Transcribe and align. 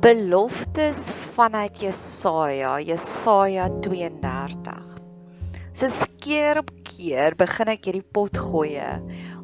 Beloftes 0.00 1.12
vanuit 1.12 1.80
Jesaja, 1.80 2.80
Jesaja 2.80 3.68
32. 3.68 5.00
So 5.72 5.88
keer 6.16 6.58
op 6.62 6.70
keer 6.88 7.36
begin 7.36 7.68
ek 7.74 7.84
hierdie 7.84 8.06
pot 8.16 8.32
gooi 8.40 8.80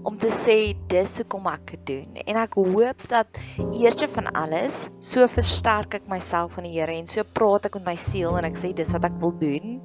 om 0.06 0.16
te 0.16 0.30
sê 0.32 0.72
dis 0.88 1.18
hoekom 1.20 1.50
ek 1.52 1.74
dit 1.74 1.84
doen. 1.90 2.16
En 2.24 2.40
ek 2.40 2.56
hoop 2.56 3.04
dat 3.12 3.36
eerste 3.66 4.08
van 4.16 4.32
alles 4.32 4.86
so 4.96 5.28
versterk 5.28 5.98
ek 6.00 6.08
myself 6.08 6.56
van 6.56 6.64
die 6.64 6.72
Here 6.78 6.96
en 6.96 7.04
so 7.10 7.20
praat 7.36 7.68
ek 7.68 7.76
met 7.76 7.90
my 7.92 7.96
siel 8.00 8.40
en 8.40 8.48
ek 8.48 8.56
sê 8.56 8.72
dis 8.72 8.96
wat 8.96 9.10
ek 9.10 9.20
wil 9.20 9.36
doen. 9.36 9.78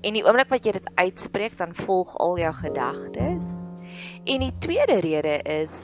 En 0.00 0.16
die 0.16 0.24
oomblik 0.24 0.48
wat 0.56 0.64
jy 0.64 0.78
dit 0.80 0.90
uitspreek 0.96 1.60
dan 1.60 1.76
volg 1.76 2.16
al 2.24 2.40
jou 2.40 2.56
gedagtes. 2.64 3.54
En 4.24 4.48
die 4.48 4.52
tweede 4.64 5.02
rede 5.04 5.42
is 5.60 5.82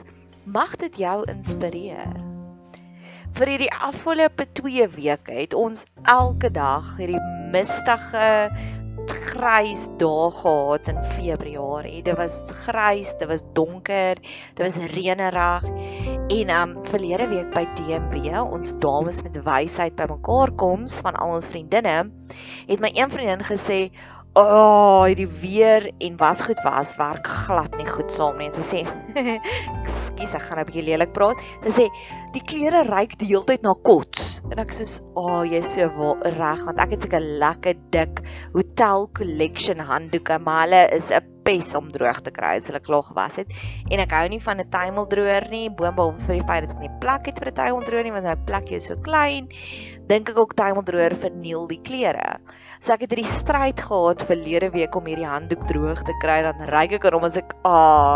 mag 0.49 0.73
dit 0.81 1.03
jou 1.05 1.19
inspireer 1.29 2.32
vir 3.33 3.49
hierdie 3.49 3.73
afgelope 3.73 4.45
2 4.59 4.85
weke 4.93 5.33
het 5.33 5.53
ons 5.57 5.87
elke 6.05 6.51
dag 6.53 6.85
hierdie 6.99 7.21
mistige 7.53 8.25
grys 9.09 9.87
dae 9.99 10.27
gehad 10.37 10.87
in 10.91 10.99
Februarie. 11.15 12.03
Dit 12.05 12.15
was 12.19 12.35
grys, 12.63 13.11
dit 13.19 13.27
was 13.27 13.41
donker, 13.57 14.21
dit 14.21 14.61
was 14.61 14.77
reënerig. 14.93 15.65
En 16.37 16.53
um 16.55 16.75
verlede 16.87 17.27
week 17.31 17.49
by 17.55 17.65
DMW, 17.79 18.31
ons 18.45 18.75
dames 18.83 19.21
met 19.25 19.41
wysheid 19.43 19.97
bymekaar 19.99 20.53
koms 20.59 20.99
van 21.03 21.17
al 21.17 21.39
ons 21.39 21.49
vriendinne, 21.49 21.97
het 22.69 22.83
my 22.83 22.93
een 22.93 23.11
vriendin 23.11 23.43
gesê, 23.49 23.79
"O, 23.89 24.22
oh, 24.39 25.03
hierdie 25.05 25.29
weer 25.41 25.87
en 25.99 26.17
wasgoed 26.17 26.61
was 26.65 26.95
werk 26.97 27.27
glad 27.27 27.75
nie 27.77 27.87
goed 27.89 28.11
saam 28.11 28.37
nie." 28.37 28.49
En 28.49 28.55
sy 28.57 28.63
sê, 28.69 28.81
"Ekskuus, 29.81 30.33
ek 30.33 30.47
gaan 30.47 30.59
'n 30.61 30.67
bietjie 30.69 30.85
lelik 30.87 31.13
praat." 31.13 31.41
Sy 31.65 31.73
sê, 31.81 31.89
"Die 32.33 32.41
klere 32.41 32.83
ryk 32.89 33.17
die 33.19 33.29
hele 33.33 33.45
tyd 33.45 33.63
na 33.63 33.73
kots." 33.73 34.41
En 34.51 34.59
ek 34.59 34.73
sê, 34.73 34.87
"O, 35.15 35.27
oh, 35.27 35.43
jy's 35.45 35.73
so 35.73 36.17
reg, 36.37 36.65
want 36.65 36.79
ek 36.79 36.97
het 36.97 37.05
seker 37.07 37.21
lekker 37.21 37.75
dik 37.91 38.23
hotel 38.53 39.09
collection 39.13 39.79
handdoeke, 39.79 40.39
maar 40.39 40.67
hulle 40.67 40.89
is 40.91 41.11
'n 41.11 41.32
pes 41.43 41.73
om 41.75 41.89
droog 41.91 42.21
te 42.23 42.31
kry 42.31 42.57
as 42.57 42.67
hulle 42.71 42.81
klaar 42.83 43.03
gewas 43.07 43.39
het. 43.41 43.53
En 43.91 43.99
ek 44.03 44.15
hou 44.15 44.27
nie 44.29 44.39
van 44.39 44.59
'n 44.59 44.69
tuimeldroër 44.69 45.49
nie, 45.49 45.69
boonop 45.69 46.19
vir 46.27 46.39
die 46.39 46.47
feit 46.47 46.67
dat 46.67 46.75
ek 46.75 46.81
nie 46.81 46.99
plek 46.99 47.25
het 47.27 47.39
vir 47.39 47.51
'n 47.51 47.59
tuimeldroër 47.61 48.03
nie, 48.03 48.11
want 48.11 48.25
my 48.25 48.35
plekjie 48.35 48.77
is 48.77 48.87
so 48.87 48.95
klein. 48.95 49.49
Dink 50.07 50.29
ek 50.29 50.37
ook 50.37 50.55
tuimeldroër 50.55 51.15
verniel 51.15 51.67
die 51.67 51.81
klere." 51.81 52.39
So 52.79 52.93
ek 52.93 53.01
het 53.01 53.11
hierdie 53.11 53.29
stryd 53.31 53.79
gehad 53.79 54.21
verlede 54.21 54.69
week 54.71 54.95
om 54.95 55.05
hierdie 55.05 55.27
handdoek 55.27 55.67
droog 55.67 56.03
te 56.03 56.13
kry 56.19 56.41
dan 56.43 56.67
ryk 56.67 56.93
ek 56.93 57.05
erom 57.05 57.23
as 57.23 57.37
ek 57.37 57.53
ah, 57.63 57.71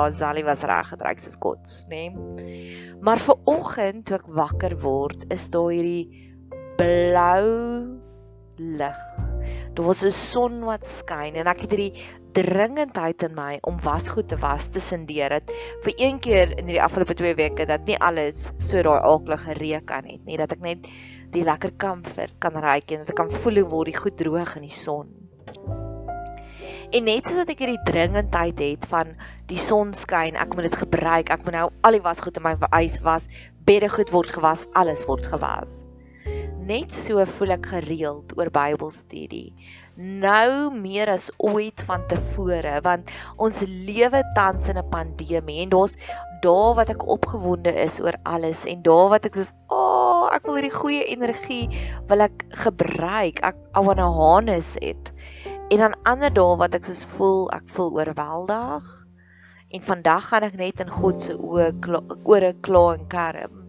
oh, 0.06 0.10
Sally 0.10 0.44
was 0.44 0.64
reg 0.64 0.90
gedryk 0.92 1.20
soos 1.20 1.38
kots, 1.38 1.86
nê? 1.90 2.10
Nee? 2.12 2.98
Maar 3.02 3.20
vir 3.22 3.36
oggend 3.46 4.06
toe 4.06 4.18
ek 4.18 4.28
wakker 4.28 4.76
word, 4.82 5.28
is 5.32 5.50
daar 5.54 5.70
hierdie 5.72 6.28
blou 6.78 7.98
lig. 8.58 9.02
Daar 9.74 9.86
was 9.86 10.04
'n 10.04 10.12
son 10.12 10.66
wat 10.66 10.86
skyn 10.86 11.36
en 11.36 11.48
ek 11.48 11.62
het 11.62 11.72
hierdie 11.72 11.94
dringendheid 12.38 13.24
in 13.26 13.34
my 13.34 13.58
om 13.66 13.80
wasgoed 13.82 14.28
te 14.30 14.38
was 14.38 14.68
tussen 14.70 15.08
deur 15.10 15.34
dit 15.34 15.54
vir 15.86 15.94
een 15.98 16.20
keer 16.22 16.52
in 16.54 16.68
hierdie 16.68 16.84
afgelope 16.86 17.16
2 17.18 17.34
weke 17.40 17.66
dat 17.66 17.88
nie 17.90 17.98
alles 17.98 18.52
so 18.62 18.84
daai 18.86 19.00
aaklige 19.00 19.56
reuk 19.58 19.94
aan 19.96 20.06
het 20.06 20.26
nie, 20.28 20.38
dat 20.38 20.54
ek 20.54 20.62
net 20.62 20.86
die 21.34 21.42
lekker 21.48 21.74
comfort 21.82 22.36
kan 22.44 22.54
ruik 22.54 22.94
en 22.94 23.02
dat 23.02 23.10
ek 23.16 23.18
kan 23.24 23.34
voel 23.42 23.64
hoe 23.64 23.72
word 23.72 23.90
die 23.90 23.98
goed 23.98 24.20
droog 24.22 24.54
in 24.60 24.68
die 24.68 24.78
son. 24.84 25.10
En 26.94 27.10
net 27.10 27.26
soos 27.26 27.42
dat 27.42 27.50
ek 27.56 27.66
hierdie 27.66 27.90
dringendheid 27.90 28.62
het 28.64 28.86
van 28.94 29.18
die 29.50 29.60
son 29.60 29.98
skyn, 29.98 30.38
ek 30.38 30.54
moet 30.54 30.70
dit 30.70 30.80
gebruik, 30.86 31.34
ek 31.34 31.44
moet 31.44 31.58
nou 31.58 31.66
al 31.90 31.98
die 31.98 32.06
wasgoed 32.06 32.38
in 32.38 32.46
my 32.46 32.54
huis 32.70 33.02
was, 33.04 33.26
beddegoed 33.68 34.14
word 34.14 34.30
gewas, 34.38 34.70
alles 34.78 35.04
word 35.10 35.26
gewas. 35.26 35.82
Net 36.68 36.92
so 36.92 37.24
voel 37.38 37.54
ek 37.56 37.68
gereeld 37.72 38.34
oor 38.36 38.50
Bybelstudie. 38.52 39.54
Nou 39.96 40.68
meer 40.76 41.08
as 41.14 41.30
ooit 41.40 41.80
van 41.88 42.02
tevore 42.12 42.74
want 42.84 43.12
ons 43.44 43.62
lewe 43.88 44.20
tans 44.36 44.68
in 44.68 44.80
'n 44.82 44.90
pandemie 44.92 45.62
en 45.64 45.72
daar's 45.72 45.96
daar 46.44 46.74
wat 46.76 46.90
ek 46.92 47.06
opgewonde 47.16 47.72
is 47.86 48.02
oor 48.04 48.18
alles 48.24 48.66
en 48.66 48.82
daar 48.84 49.08
wat 49.14 49.26
ek 49.30 49.38
sê, 49.40 49.46
"O, 49.70 49.80
oh, 49.80 50.28
ek 50.36 50.44
wil 50.44 50.60
hierdie 50.60 50.80
goeie 50.82 51.06
energie 51.06 51.70
wil 52.10 52.22
ek 52.22 52.44
gebruik. 52.66 53.40
Ek 53.44 53.56
I 53.76 53.80
want 53.80 54.00
to 54.04 54.12
harness 54.12 54.76
it." 54.82 55.12
En 55.72 55.78
dan 55.78 55.96
ander 56.04 56.34
dae 56.34 56.58
wat 56.58 56.76
ek 56.76 56.84
soos 56.84 57.06
voel, 57.16 57.48
ek 57.52 57.70
voel 57.70 57.92
oorweldig. 57.96 58.84
En 59.72 59.82
vandag 59.82 60.28
gaan 60.28 60.44
ek 60.44 60.56
net 60.56 60.80
in 60.80 60.90
God 60.90 61.22
se 61.22 61.34
oë 61.34 61.72
ore 62.24 62.54
kla 62.62 62.94
en 62.94 63.08
kerm. 63.08 63.67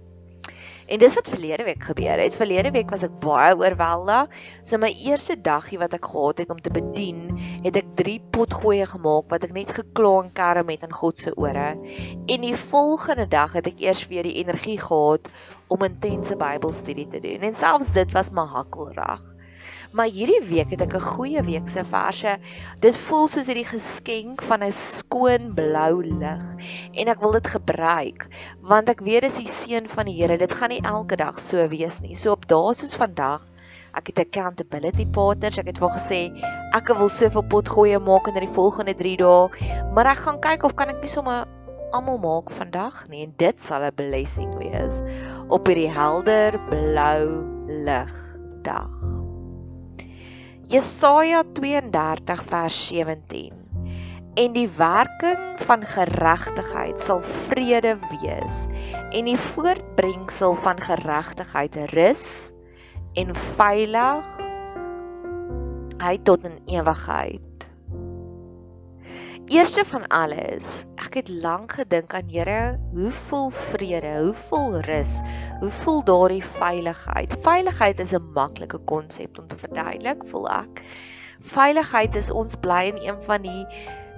En 0.89 0.99
dis 0.99 1.15
wat 1.15 1.29
verlede 1.29 1.65
week 1.65 1.83
gebeur 1.85 2.21
het. 2.21 2.35
Verlede 2.35 2.71
week 2.73 2.89
was 2.91 3.03
ek 3.05 3.19
baie 3.21 3.53
oorweldig. 3.53 4.33
So 4.65 4.81
my 4.81 4.89
eerste 5.05 5.37
dagie 5.37 5.77
wat 5.83 5.93
ek 5.93 6.09
gehad 6.09 6.41
het 6.41 6.53
om 6.55 6.63
te 6.65 6.73
bedien, 6.73 7.37
het 7.67 7.77
ek 7.77 7.91
3 8.01 8.17
potgoeie 8.33 8.89
gemaak 8.89 9.29
wat 9.29 9.45
ek 9.45 9.53
net 9.53 9.75
gekla 9.77 10.15
en 10.25 10.33
kerm 10.33 10.73
het 10.73 10.89
in 10.89 10.97
God 10.97 11.21
se 11.21 11.35
ore. 11.37 11.71
En 11.77 12.47
die 12.47 12.57
volgende 12.57 13.29
dag 13.29 13.59
het 13.59 13.69
ek 13.69 13.85
eers 13.85 14.07
weer 14.09 14.25
die 14.25 14.39
energie 14.41 14.79
gehad 14.81 15.29
om 15.69 15.85
intense 15.85 16.37
Bybelstudie 16.41 17.09
te 17.13 17.21
doen. 17.21 17.45
En 17.45 17.55
selfs 17.55 17.93
dit 17.93 18.17
was 18.17 18.33
my 18.33 18.49
hakkelrag. 18.49 19.21
Maar 19.93 20.11
hierdie 20.13 20.43
week 20.45 20.71
het 20.71 20.83
ek 20.85 20.95
'n 20.95 21.01
goeie 21.01 21.43
week 21.43 21.69
se 21.69 21.85
verse. 21.85 22.39
Dit 22.81 22.99
voel 22.99 23.29
soos 23.29 23.47
hierdie 23.47 23.69
geskenk 23.69 24.43
van 24.43 24.63
'n 24.63 24.73
skoon 24.73 25.55
blou 25.55 26.03
lig 26.05 26.45
en 26.93 27.09
ek 27.09 27.21
wil 27.21 27.33
dit 27.33 27.47
gebruik 27.47 28.29
want 28.61 28.89
ek 28.89 29.01
weet 29.01 29.23
dis 29.23 29.39
die 29.39 29.47
seën 29.47 29.89
van 29.89 30.07
die 30.07 30.17
Here. 30.21 30.37
Dit 30.37 30.53
gaan 30.53 30.69
nie 30.69 30.83
elke 30.83 31.17
dag 31.17 31.41
so 31.41 31.69
wees 31.69 32.01
nie. 32.01 32.15
So 32.15 32.33
op 32.33 32.47
dae 32.47 32.75
soos 32.75 32.95
vandag 32.95 33.47
Ek 33.97 34.07
het 34.07 34.19
accountability 34.19 35.07
partners. 35.07 35.59
Ek 35.59 35.67
het 35.67 35.79
vir 35.79 35.89
gesê 35.89 36.21
ek 36.77 36.93
wil 36.95 37.09
soveel 37.09 37.43
pot 37.43 37.69
gooi 37.69 37.99
maak 37.99 38.29
in 38.29 38.35
die 38.35 38.55
volgende 38.55 38.95
3 38.95 39.17
dae, 39.17 39.49
maar 39.95 40.07
ek 40.07 40.19
gaan 40.19 40.41
kyk 40.41 40.63
of 40.65 40.77
kan 40.77 40.89
ek 40.89 41.01
nie 41.01 41.09
sommer 41.09 41.47
almal 41.97 42.19
maak 42.21 42.51
vandag 42.53 43.09
nie 43.09 43.25
en 43.25 43.33
dit 43.41 43.61
sal 43.61 43.83
'n 43.83 43.95
blessing 43.97 44.53
wees 44.61 45.01
op 45.49 45.67
hierdie 45.67 45.89
helder 45.91 46.61
blou 46.69 47.25
lig 47.67 48.15
dag. 48.63 49.18
Jesaja 50.69 51.45
32 51.57 52.45
vers 52.45 52.87
17. 52.87 53.53
En 54.35 54.53
die 54.53 54.69
werking 54.69 55.57
van 55.65 55.87
geregtigheid 55.89 57.01
sal 57.01 57.23
vrede 57.49 57.95
wees 58.11 58.59
en 59.17 59.25
die 59.25 59.39
voortbrengsel 59.41 60.59
van 60.61 60.77
geregtigheid 60.77 61.79
rus 61.95 62.29
en 63.17 63.33
veilig 63.57 64.29
hy 66.05 66.15
tot 66.29 66.45
in 66.45 66.61
ewigheid. 66.77 67.48
Eerste 69.49 69.81
van 69.89 70.03
alles, 70.13 70.83
ek 71.01 71.15
het 71.23 71.29
lank 71.33 71.73
gedink 71.79 72.13
aan 72.13 72.27
Here, 72.29 72.77
hoe 72.93 73.09
voel 73.11 73.47
vrede? 73.49 74.11
Hoe 74.27 74.35
voel 74.37 74.75
rus? 74.85 75.15
Hoe 75.63 75.71
voel 75.73 76.03
daardie 76.05 76.43
veiligheid? 76.45 77.33
Veiligheid 77.47 78.03
is 78.05 78.13
'n 78.13 78.29
maklike 78.37 78.77
konsep 78.85 79.39
om 79.41 79.49
te 79.49 79.57
verduidelik, 79.57 80.27
voel 80.29 80.51
ek. 80.53 80.85
Veiligheid 81.41 82.15
is 82.15 82.29
ons 82.31 82.61
bly 82.61 82.93
in 82.93 83.01
een 83.09 83.23
van 83.23 83.43
die 83.43 83.65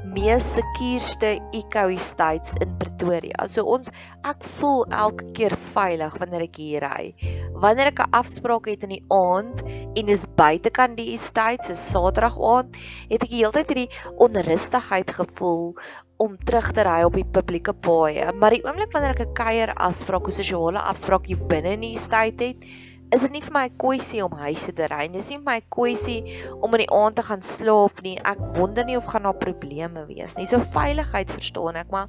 mees 0.04 0.44
sekuurste 0.56 1.38
eco-estates 1.52 2.54
in 2.60 2.72
Pretoria. 2.80 3.46
So 3.46 3.66
ons 3.68 3.90
ek 4.26 4.44
voel 4.56 4.86
elke 4.90 5.28
keer 5.36 5.54
veilig 5.74 6.16
wanneer 6.20 6.46
ek 6.46 6.60
hier 6.60 6.84
ry. 6.84 7.14
Wanneer 7.60 7.92
ek 7.92 8.00
'n 8.00 8.16
afspraak 8.16 8.66
het 8.66 8.82
in 8.84 8.96
die 8.96 9.04
aand 9.08 9.62
en 9.96 10.06
dis 10.06 10.26
buitekant 10.26 10.96
die 10.96 11.12
estate, 11.14 11.64
so 11.64 11.74
Saterdag 11.74 12.38
aand, 12.38 12.76
het 13.10 13.22
ek 13.22 13.28
die 13.28 13.42
hele 13.44 13.52
tyd 13.52 13.68
hierdie 13.68 13.92
onrustigheid 14.16 15.10
gevoel 15.10 15.74
om 16.20 16.36
terug 16.36 16.72
te 16.76 16.84
ry 16.84 17.02
op 17.04 17.14
die 17.16 17.24
publieke 17.24 17.72
paaie. 17.72 18.32
Maar 18.32 18.50
die 18.50 18.64
oomblik 18.64 18.92
wanneer 18.92 19.16
ek 19.16 19.26
'n 19.26 19.34
kuier 19.34 19.74
afspraak, 19.74 20.28
'n 20.28 20.32
sosiale 20.32 20.80
afspraak 20.80 21.26
hier 21.26 21.40
binne 21.48 21.72
in 21.72 21.80
die 21.80 21.94
estate 21.94 22.44
het, 22.44 22.64
is 23.10 23.24
dit 23.26 23.32
nie 23.34 23.42
vir 23.42 23.54
my 23.54 23.64
'n 23.66 23.78
kwessie 23.82 24.22
om 24.22 24.34
huise 24.38 24.72
te 24.72 24.86
ry 24.90 25.06
nie. 25.08 25.18
Dis 25.18 25.30
nie 25.30 25.38
my 25.42 25.58
kwessie 25.76 26.20
om 26.62 26.74
in 26.74 26.84
die 26.84 26.92
aand 26.94 27.16
te 27.18 27.24
gaan 27.26 27.42
slaap 27.42 28.02
nie. 28.06 28.16
Ek 28.32 28.38
wonder 28.54 28.84
nie 28.84 28.96
of 28.96 29.08
gaan 29.10 29.26
daar 29.26 29.38
probleme 29.38 30.06
wees 30.06 30.36
nie. 30.36 30.46
So 30.46 30.60
veiligheid 30.60 31.30
verstaan 31.30 31.76
ek, 31.76 31.90
maar 31.90 32.08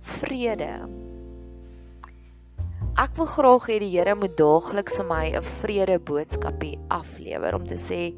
vrede. 0.00 0.70
Ek 2.96 3.16
wil 3.16 3.26
graag 3.26 3.68
hê 3.72 3.78
die 3.80 3.90
Here 3.90 4.14
moet 4.14 4.36
daagliks 4.36 5.00
vir 5.00 5.08
my 5.08 5.24
'n 5.32 5.42
vrede 5.62 5.98
boodskapie 5.98 6.78
aflewer 6.90 7.54
om 7.54 7.66
te 7.66 7.80
sê 7.80 8.12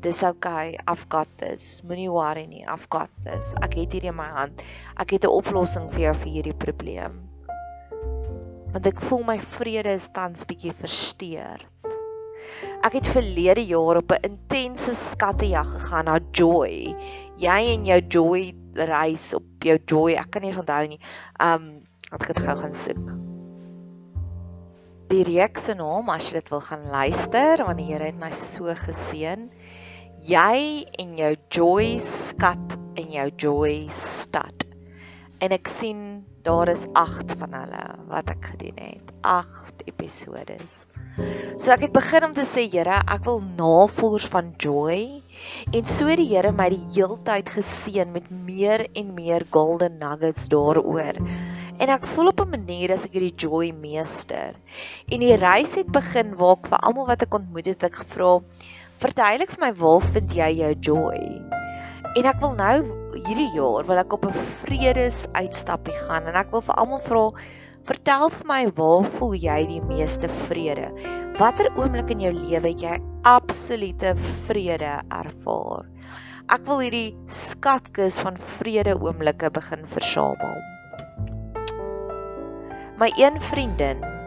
dis 0.00 0.22
okay, 0.22 0.78
I've 0.86 1.06
got 1.08 1.28
this. 1.38 1.82
Moenie 1.82 2.10
worry 2.10 2.46
nie, 2.46 2.64
I've 2.66 2.88
got 2.90 3.10
this. 3.24 3.54
Ek 3.62 3.74
het 3.74 3.92
hier 3.92 4.10
in 4.10 4.16
my 4.16 4.28
hand. 4.28 4.62
Ek 4.98 5.10
het 5.10 5.24
'n 5.24 5.30
oplossing 5.30 5.90
vir 5.90 6.00
jou 6.00 6.14
vir 6.14 6.32
hierdie 6.32 6.58
probleem 6.58 7.27
want 8.72 8.86
ek 8.86 9.00
voel 9.08 9.24
my 9.24 9.38
vrede 9.56 9.94
is 9.96 10.08
tans 10.16 10.44
bietjie 10.48 10.74
versteur. 10.76 11.64
Ek 12.86 12.94
het 12.94 13.08
verlede 13.10 13.64
jaar 13.66 13.98
op 14.00 14.12
'n 14.12 14.24
intense 14.28 14.94
skattejag 14.94 15.68
gegaan 15.72 16.04
na 16.04 16.18
Joy. 16.32 16.94
Jy 17.36 17.60
en 17.74 17.84
jou 17.84 18.00
Joy 18.08 18.54
reis 18.74 19.34
op 19.34 19.64
jou 19.64 19.78
Joy, 19.86 20.12
ek 20.14 20.30
kan 20.30 20.42
nie 20.42 20.56
onthou 20.56 20.86
nie. 20.86 21.00
Um 21.40 21.82
ek 22.12 22.28
het 22.28 22.38
gou 22.38 22.56
gaan 22.56 22.74
soek. 22.74 23.08
Die 25.08 25.24
reeks 25.24 25.64
se 25.64 25.74
naam 25.74 26.08
as 26.12 26.28
jy 26.28 26.38
dit 26.38 26.50
wil 26.50 26.60
gaan 26.60 26.84
luister, 26.90 27.64
want 27.64 27.78
die 27.78 27.86
Here 27.86 28.04
het 28.04 28.18
my 28.20 28.30
so 28.32 28.74
geseën. 28.74 29.48
Jy 30.28 30.84
en 30.98 31.16
jou 31.16 31.34
Joy 31.50 31.98
skat 31.98 32.78
en 32.96 33.12
jou 33.12 33.30
Joy 33.36 33.88
stad. 33.88 34.67
En 35.38 35.54
ek 35.54 35.68
sien 35.70 36.24
daar 36.42 36.68
is 36.68 36.86
8 36.98 37.36
van 37.38 37.52
hulle 37.54 37.82
wat 38.10 38.30
ek 38.32 38.52
gedoen 38.52 38.78
het. 38.82 39.12
8 39.22 39.84
episodes. 39.86 40.80
So 41.58 41.70
ek 41.74 41.84
het 41.86 41.94
begin 41.94 42.28
om 42.28 42.34
te 42.34 42.44
sê, 42.46 42.64
Here, 42.70 43.00
ek 43.10 43.24
wil 43.26 43.40
navolgers 43.58 44.28
van 44.30 44.52
Joy 44.62 45.20
en 45.74 45.86
so 45.86 46.10
die 46.18 46.26
Here 46.30 46.50
my 46.54 46.68
die 46.74 46.82
heeltyd 46.94 47.50
geseën 47.54 48.10
met 48.14 48.26
meer 48.30 48.86
en 48.98 49.14
meer 49.16 49.46
golden 49.54 49.98
nuggets 50.02 50.46
daaroor. 50.50 51.18
En 51.78 51.94
ek 51.94 52.06
voel 52.14 52.32
op 52.32 52.42
'n 52.42 52.54
manier 52.56 52.94
as 52.94 53.06
ek 53.06 53.14
hierdie 53.14 53.34
Joy 53.34 53.70
meester. 53.70 54.58
En 55.10 55.22
die 55.22 55.36
reis 55.36 55.74
het 55.78 55.90
begin 55.90 56.34
waar 56.34 56.58
ek 56.58 56.66
vir 56.66 56.82
almal 56.82 57.06
wat 57.06 57.22
ek 57.22 57.34
ontmoet 57.34 57.66
het, 57.66 57.82
ek 57.82 58.02
gevra, 58.02 58.42
"Verduidelik 58.98 59.50
vir 59.54 59.66
my 59.66 59.72
waar 59.72 60.02
vind 60.02 60.34
jy 60.34 60.50
jou 60.62 60.74
joy?" 60.74 61.67
En 62.16 62.26
ek 62.28 62.40
wil 62.40 62.54
nou 62.56 62.76
hierdie 63.26 63.50
jaar 63.52 63.84
wil 63.88 64.00
ek 64.00 64.12
op 64.16 64.24
'n 64.26 64.44
vredesuitstappie 64.62 65.96
gaan 66.06 66.28
en 66.30 66.38
ek 66.40 66.50
wil 66.54 66.62
vir 66.64 66.74
almal 66.80 67.02
vra 67.04 67.24
vertel 67.88 68.30
vir 68.30 68.46
my 68.48 68.62
waar 68.76 69.04
voel 69.04 69.34
jy 69.34 69.58
die 69.66 69.80
meeste 69.80 70.28
vrede? 70.48 70.88
Watter 71.38 71.68
oomblik 71.76 72.10
in 72.10 72.20
jou 72.20 72.32
lewe 72.32 72.68
het 72.68 72.82
jy 72.82 72.98
absolute 73.24 74.14
vrede 74.48 75.00
ervaar? 75.08 75.84
Ek 76.48 76.64
wil 76.64 76.80
hierdie 76.80 77.16
skatkis 77.28 78.18
van 78.18 78.38
vrede 78.38 78.96
oomblikke 78.96 79.50
begin 79.50 79.84
versamel. 79.86 80.62
My 82.98 83.12
een 83.16 83.40
vriendin 83.40 84.17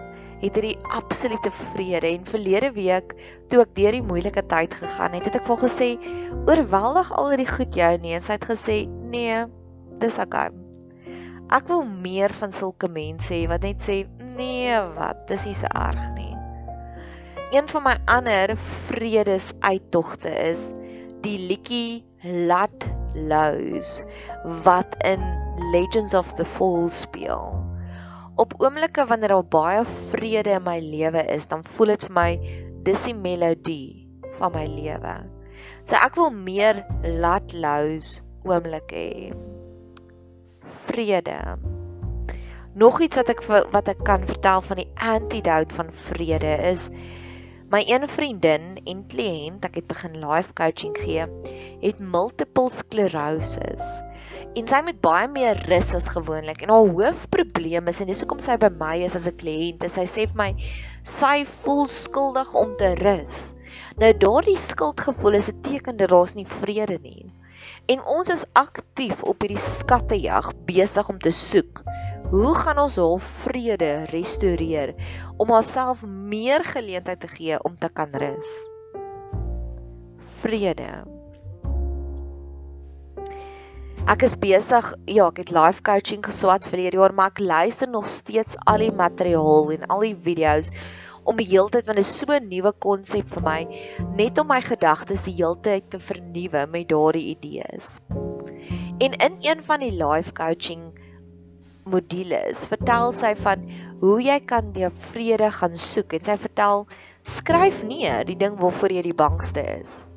het 0.41 0.57
hierdie 0.57 0.77
absolute 0.89 1.51
vrede 1.51 2.09
en 2.09 2.25
verlede 2.25 2.71
week 2.73 3.13
toe 3.51 3.61
ek 3.61 3.75
deur 3.77 3.97
die 3.97 4.05
moeilike 4.05 4.43
tyd 4.49 4.73
gegaan 4.73 5.13
het, 5.17 5.27
het 5.29 5.37
ek 5.37 5.45
vir 5.45 5.55
haar 5.55 5.69
gesê, 5.69 5.89
"Oorweldig 6.47 7.11
al 7.11 7.29
hierdie 7.29 7.51
goed 7.51 7.75
jou 7.75 7.97
nie." 7.97 8.15
En 8.15 8.21
sy 8.21 8.33
het 8.33 8.45
gesê, 8.45 8.87
"Nee, 8.87 9.45
dis 9.99 10.17
okay." 10.17 10.49
Ek 11.51 11.67
wil 11.67 11.83
meer 11.85 12.31
van 12.33 12.51
sulke 12.51 12.87
mense 12.87 13.33
hê 13.33 13.47
wat 13.47 13.61
net 13.61 13.81
sê, 13.81 14.07
"Nee, 14.37 14.79
wat? 14.95 15.27
Dis 15.27 15.45
nie 15.45 15.53
so 15.53 15.67
erg 15.75 16.15
nie." 16.15 16.35
Een 17.51 17.67
van 17.67 17.83
my 17.83 17.97
ander 18.05 18.57
vredesuittogte 18.87 20.29
is 20.29 20.73
die 21.21 21.37
liedjie 21.37 22.05
Lat 22.23 22.85
Lows 23.13 24.05
wat 24.63 24.95
in 25.03 25.19
Legends 25.71 26.13
of 26.13 26.33
the 26.35 26.45
Fall 26.45 26.89
speel 26.89 27.60
op 28.35 28.53
oomblikke 28.57 29.05
wanneer 29.05 29.33
daar 29.35 29.47
baie 29.53 29.83
vrede 29.85 30.55
in 30.57 30.63
my 30.63 30.79
lewe 30.79 31.23
is, 31.33 31.47
dan 31.47 31.63
voel 31.75 31.93
dit 31.93 32.05
vir 32.07 32.15
my 32.15 32.29
dis 32.87 33.03
die 33.07 33.15
melodie 33.15 34.07
van 34.39 34.53
my 34.55 34.65
lewe. 34.65 35.15
So 35.83 35.97
ek 35.99 36.17
wil 36.17 36.31
meer 36.33 36.83
laat 37.03 37.53
lows 37.53 38.19
oomblikke 38.47 38.97
hê. 38.97 39.31
Vrede. 40.87 41.37
Nog 42.73 43.01
iets 43.03 43.19
wat 43.19 43.29
ek 43.33 43.43
wat 43.47 43.89
ek 43.91 44.05
kan 44.07 44.23
vertel 44.25 44.63
van 44.63 44.79
die 44.79 44.89
antidote 44.95 45.75
van 45.75 45.91
vrede 46.07 46.55
is 46.71 46.87
my 47.71 47.83
een 47.87 48.07
vriendin 48.11 48.77
en 48.83 49.03
kliënt, 49.11 49.63
ek 49.67 49.77
het 49.79 49.87
begin 49.87 50.17
life 50.23 50.55
coaching 50.55 50.95
gee, 50.99 51.27
het 51.83 51.99
multiple 51.99 52.71
sclerosis 52.71 53.91
en 54.55 54.67
sy 54.67 54.81
met 54.83 54.99
baie 55.03 55.27
meer 55.31 55.59
rus 55.69 55.93
as 55.95 56.09
gewoonlik. 56.11 56.63
En 56.63 56.73
haar 56.73 56.89
hoofprobleem 56.97 57.87
is 57.87 58.01
en 58.03 58.11
dis 58.11 58.23
hoekom 58.23 58.41
sy 58.43 58.57
by 58.61 58.69
my 58.79 58.95
is 59.05 59.15
as 59.15 59.27
'n 59.27 59.37
kliënt 59.43 59.85
sy 59.89 60.05
sê 60.05 60.27
vir 60.27 60.39
my 60.43 60.51
sy 61.03 61.45
voel 61.63 61.87
skuldig 61.87 62.53
om 62.53 62.75
te 62.77 62.95
rus. 62.99 63.53
Nou 63.97 64.11
daardie 64.13 64.57
skuldgevoel 64.57 65.39
is 65.39 65.49
'n 65.49 65.61
teken 65.61 65.97
dat 65.97 66.09
daar's 66.09 66.35
nie 66.35 66.45
vrede 66.45 66.99
nie. 67.01 67.25
En 67.87 68.03
ons 68.03 68.29
is 68.29 68.45
aktief 68.53 69.23
op 69.23 69.41
hierdie 69.41 69.57
skattejag 69.57 70.51
besig 70.65 71.09
om 71.09 71.19
te 71.19 71.31
soek 71.31 71.83
hoe 72.31 72.55
gaan 72.55 72.79
ons 72.79 72.95
haar 72.95 73.19
vrede 73.19 74.05
restoreer 74.11 74.93
om 75.37 75.49
haarself 75.51 76.05
meer 76.05 76.63
geleentheid 76.63 77.19
te 77.19 77.27
gee 77.27 77.57
om 77.63 77.75
te 77.77 77.89
kan 77.91 78.13
rus? 78.15 78.51
Vrede 80.39 81.20
Ek 84.09 84.23
is 84.25 84.33
besig, 84.33 84.87
ja, 85.05 85.27
ek 85.29 85.43
het 85.43 85.51
life 85.53 85.83
coaching 85.85 86.23
geswat 86.25 86.65
vir 86.65 86.79
hierdie 86.81 86.97
jaar, 86.97 87.13
maar 87.13 87.29
ek 87.29 87.41
luister 87.43 87.89
nog 87.89 88.07
steeds 88.09 88.57
al 88.65 88.81
die 88.81 88.93
materiaal 88.97 89.69
en 89.75 89.85
al 89.93 90.05
die 90.07 90.15
video's 90.25 90.71
om 91.29 91.37
die 91.37 91.45
hele 91.51 91.69
tyd 91.69 91.85
want 91.85 91.99
dit 92.01 92.07
is 92.07 92.13
so 92.17 92.33
'n 92.33 92.49
nuwe 92.49 92.71
konsep 92.81 93.29
vir 93.29 93.43
my, 93.45 93.59
net 94.17 94.39
om 94.41 94.49
my 94.49 94.57
gedagtes 94.65 95.27
die 95.29 95.35
hele 95.37 95.59
tyd 95.61 95.91
te 95.93 95.99
vernuwe 96.01 96.65
met 96.65 96.89
daardie 96.89 97.29
idees. 97.35 97.99
En 98.97 99.13
in 99.13 99.37
een 99.45 99.61
van 99.69 99.79
die 99.85 99.93
life 99.93 100.33
coaching 100.33 100.81
modules 101.85 102.65
vertel 102.73 103.11
sy 103.13 103.35
van 103.35 103.69
hoe 104.01 104.17
jy 104.21 104.39
kan 104.39 104.71
die 104.73 104.89
vrede 105.13 105.51
gaan 105.51 105.77
soek 105.77 106.13
en 106.13 106.23
sy 106.23 106.37
vertel 106.41 106.87
skryf 107.23 107.83
neer 107.83 108.25
die 108.25 108.37
ding 108.37 108.57
waarvoor 108.57 108.97
jy 108.97 109.01
die 109.01 109.17
bangste 109.17 109.61
is. 109.61 110.07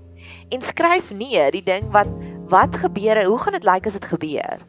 En 0.49 0.63
skryf 0.63 1.13
neer 1.13 1.53
die 1.53 1.65
ding 1.65 1.93
wat 1.93 2.09
wat 2.49 2.77
gebeur 2.77 3.17
en 3.17 3.27
hoe 3.27 3.39
gaan 3.39 3.57
dit 3.57 3.65
lyk 3.65 3.87
as 3.87 3.99
dit 3.99 4.05
gebeur? 4.05 4.63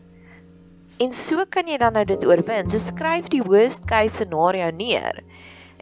En 1.03 1.11
so 1.11 1.43
kan 1.51 1.67
jy 1.67 1.77
dan 1.77 1.97
nou 1.97 2.05
dit 2.07 2.25
oorwin. 2.25 2.69
So 2.71 2.79
skryf 2.79 3.27
die 3.33 3.43
worst 3.43 3.85
case 3.89 4.15
scenario 4.15 4.69
neer. 4.71 5.23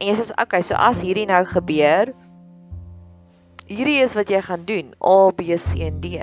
En 0.01 0.07
jy 0.07 0.13
sê, 0.13 0.31
"Oké, 0.31 0.41
okay, 0.41 0.61
so 0.61 0.73
as 0.73 1.01
hierdie 1.01 1.27
nou 1.29 1.45
gebeur, 1.45 2.13
hierdie 3.67 4.01
is 4.01 4.15
wat 4.15 4.29
jy 4.29 4.41
gaan 4.41 4.65
doen: 4.65 4.93
A, 5.05 5.31
B, 5.31 5.41
C 5.57 5.79
en 5.79 6.01
D." 6.01 6.17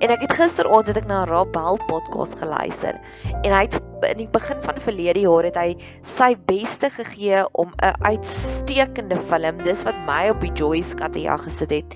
En 0.00 0.10
ek 0.10 0.20
het 0.20 0.32
gisteraand 0.32 0.86
het 0.86 0.96
ek 0.96 1.06
na 1.06 1.22
'n 1.22 1.28
Rabel 1.28 1.78
podcast 1.86 2.34
geluister 2.38 3.00
en 3.42 3.52
hy 3.52 3.62
het 3.62 3.80
in 4.10 4.16
die 4.16 4.28
begin 4.28 4.62
van 4.62 4.80
verlede 4.80 5.20
jaar 5.20 5.44
het 5.44 5.56
hy 5.56 5.76
sy 6.02 6.36
beste 6.46 6.90
gegee 6.90 7.44
om 7.52 7.72
'n 7.78 7.94
uitstekende 8.02 9.16
film, 9.16 9.62
dis 9.64 9.84
wat 9.84 9.96
my 10.06 10.28
op 10.28 10.40
die 10.40 10.52
Joyce 10.52 10.94
katte 10.94 11.20
jag 11.20 11.40
gesit 11.42 11.70
het 11.70 11.94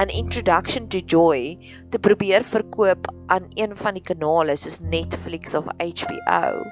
'n 0.00 0.08
introduction 0.08 0.88
to 0.88 0.98
joy 0.98 1.58
te 1.90 1.98
probeer 1.98 2.44
verkoop 2.44 3.10
aan 3.26 3.46
een 3.54 3.76
van 3.76 3.94
die 3.94 4.02
kanale 4.02 4.56
soos 4.56 4.80
Netflix 4.80 5.54
of 5.54 5.64
HBO. 5.78 6.64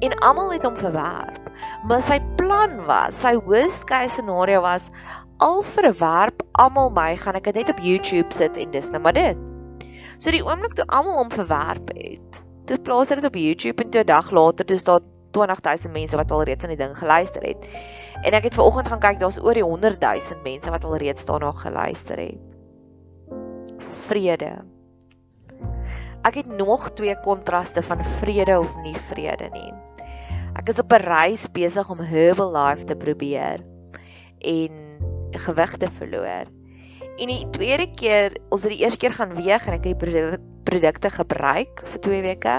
En 0.00 0.14
almal 0.24 0.52
het 0.52 0.62
hom 0.64 0.76
verwerp. 0.76 1.50
Maar 1.84 2.02
sy 2.02 2.18
plan 2.36 2.84
was, 2.86 3.20
sy 3.20 3.34
worst 3.36 3.84
case 3.84 4.14
scenario 4.14 4.60
was 4.64 4.88
al 5.36 5.62
verwerp 5.62 6.42
almal 6.52 6.90
my, 6.90 7.14
gaan 7.16 7.36
ek 7.36 7.44
dit 7.50 7.60
net 7.60 7.72
op 7.72 7.80
YouTube 7.84 8.32
sit 8.36 8.56
en 8.56 8.70
dis 8.70 8.90
nou 8.92 9.00
maar 9.04 9.16
dit. 9.16 9.36
So 10.20 10.32
die 10.32 10.44
oomblik 10.44 10.76
toe 10.76 10.86
almal 10.88 11.20
hom 11.22 11.32
verwerp 11.32 11.92
het, 11.96 12.42
toe 12.68 12.78
plaas 12.84 13.08
hy 13.08 13.20
dit 13.20 13.28
op 13.28 13.36
YouTube 13.36 13.84
en 13.84 13.90
toe 13.90 14.02
'n 14.02 14.12
dag 14.12 14.30
later 14.30 14.66
dis 14.66 14.84
daar 14.84 15.00
20000 15.36 15.92
mense 15.92 16.16
wat 16.16 16.30
al 16.30 16.44
reeds 16.44 16.64
aan 16.64 16.74
die 16.74 16.80
ding 16.80 16.96
geluister 16.98 17.42
het. 17.42 17.68
En 18.20 18.36
ek 18.36 18.50
het 18.50 18.54
ver 18.54 18.64
oggend 18.64 18.88
gaan 18.88 19.00
kyk, 19.00 19.20
daar's 19.20 19.38
oor 19.40 19.56
die 19.56 19.64
100000 19.64 20.42
mense 20.44 20.70
wat 20.70 20.84
al 20.84 20.98
reeds 21.00 21.24
daarna 21.24 21.52
geluister 21.56 22.20
het. 22.20 22.38
Vrede. 24.08 24.52
Ek 26.28 26.34
het 26.42 26.50
nog 26.52 26.90
twee 26.98 27.16
kontraste 27.24 27.82
van 27.82 28.04
vrede 28.20 28.58
of 28.60 28.74
nie 28.84 28.96
vrede 29.08 29.48
nie. 29.54 29.72
Ek 30.58 30.68
is 30.68 30.80
op 30.82 30.92
'n 30.92 31.06
reis 31.06 31.46
besig 31.48 31.88
om 31.90 32.00
Herbalife 32.00 32.84
te 32.84 32.96
probeer 32.96 33.64
en 34.38 34.72
gewig 35.30 35.76
te 35.76 35.88
verloor. 35.90 36.44
En 37.16 37.28
die 37.28 37.50
tweede 37.50 37.86
keer, 37.94 38.36
ons 38.50 38.62
het 38.62 38.72
die 38.72 38.80
eerste 38.80 38.98
keer 38.98 39.12
gaan 39.12 39.34
weeg 39.34 39.66
en 39.66 39.72
ek 39.72 39.84
het 39.84 40.00
die 40.00 40.38
produkte 40.64 41.10
gebruik 41.10 41.82
vir 41.84 42.00
2 42.00 42.22
weke. 42.22 42.54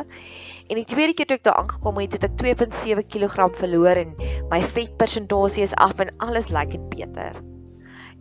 En 0.71 0.79
die 0.79 0.87
tweede 0.87 1.11
keer 1.11 1.27
toe 1.27 1.35
ek 1.35 1.43
daar 1.43 1.57
aangekom 1.59 1.97
het, 1.99 2.13
het 2.15 2.23
ek 2.29 2.35
2.7 2.39 3.01
kg 3.11 3.47
verloor 3.59 3.99
en 3.99 4.13
my 4.47 4.61
vetpersentasie 4.63 5.65
is 5.65 5.73
af 5.75 5.99
en 5.99 6.13
alles 6.23 6.47
lyk 6.47 6.77
net 6.77 6.85
beter. 6.93 7.39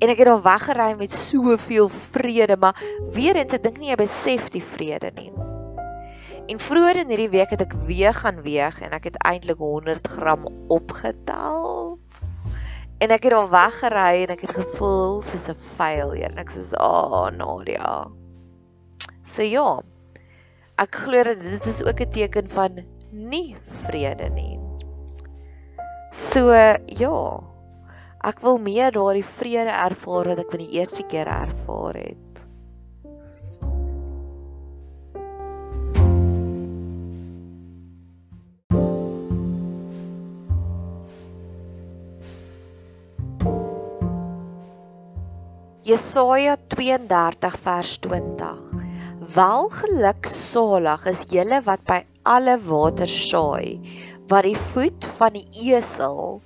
En 0.03 0.11
ek 0.11 0.25
het 0.25 0.31
al 0.33 0.43
weggery 0.43 0.89
met 0.99 1.15
soveel 1.15 1.87
vrede, 2.11 2.57
maar 2.59 2.75
weer 3.15 3.39
eens 3.39 3.55
ek 3.55 3.63
dink 3.69 3.79
nie 3.79 3.93
jy 3.93 3.99
besef 4.01 4.49
die 4.51 4.65
vrede 4.65 5.13
nie. 5.21 5.31
En 6.51 6.59
vroeër 6.59 7.05
in 7.05 7.13
hierdie 7.13 7.31
week 7.37 7.53
het 7.55 7.63
ek 7.63 7.77
weer 7.87 8.17
gaan 8.19 8.43
weeg 8.43 8.81
en 8.83 8.99
ek 8.99 9.07
het 9.13 9.21
eintlik 9.31 9.63
100 9.63 10.11
gram 10.17 10.49
opgetel. 10.75 12.01
En 12.99 13.15
ek 13.15 13.29
het 13.29 13.37
al 13.37 13.47
weggery 13.53 14.25
en 14.25 14.35
ek 14.35 14.43
het 14.49 14.57
gevoel 14.59 15.23
soos 15.23 15.47
'n 15.47 15.61
failure. 15.77 16.27
En 16.27 16.43
ek 16.43 16.51
sê, 16.51 16.75
"Aa, 16.75 17.07
oh, 17.07 17.31
Nadia." 17.31 18.11
So 19.23 19.43
ja, 19.43 19.79
ek 20.81 20.97
glo 21.05 21.23
dat 21.29 21.41
dit 21.45 21.67
is 21.69 21.83
ook 21.85 22.01
'n 22.01 22.11
teken 22.11 22.49
van 22.49 22.81
nie 23.13 23.57
vrede 23.85 24.29
nie. 24.33 24.59
So 26.13 26.53
ja. 26.87 27.41
Ek 28.21 28.41
wil 28.41 28.59
meer 28.59 28.93
daardie 28.93 29.25
vrede 29.25 29.73
ervaar 29.73 30.29
wat 30.29 30.39
ek 30.39 30.51
van 30.51 30.61
die 30.61 30.77
eerste 30.79 31.03
keer 31.09 31.27
ervaar 31.27 31.95
het. 31.95 32.27
Jesaja 45.83 46.57
32 46.69 47.57
vers 47.59 47.99
20 47.99 48.80
Welgeluk 49.31 50.27
salig 50.27 51.05
is 51.07 51.21
julle 51.31 51.61
wat 51.63 51.83
by 51.87 52.01
alle 52.27 52.57
water 52.67 53.07
saai, 53.07 53.79
wat 54.27 54.43
die 54.49 54.57
voet 54.73 55.07
van 55.19 55.37
die 55.37 55.71
esel 55.71 56.41